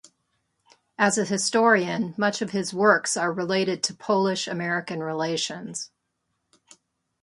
[0.97, 5.91] As a historian, much of his works are related to Polish-American relations.